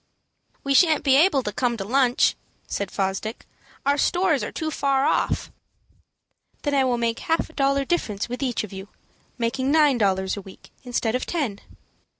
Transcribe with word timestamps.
"We 0.63 0.73
shan't 0.73 1.03
be 1.03 1.15
able 1.15 1.43
to 1.43 1.51
come 1.53 1.77
to 1.77 1.83
lunch," 1.85 2.35
said 2.65 2.89
Fosdick. 2.89 3.45
"Our 3.85 3.99
stores 3.99 4.43
are 4.43 4.51
too 4.51 4.71
far 4.71 5.05
off." 5.05 5.51
"Then 6.63 6.73
I 6.73 6.83
will 6.85 6.97
make 6.97 7.19
half 7.19 7.51
a 7.51 7.53
dollar 7.53 7.85
difference 7.85 8.27
with 8.27 8.41
each 8.41 8.63
of 8.63 8.73
you, 8.73 8.87
making 9.37 9.71
nine 9.71 9.99
dollars 9.99 10.35
a 10.35 10.41
week 10.41 10.71
instead 10.83 11.13
of 11.13 11.27
ten." 11.27 11.59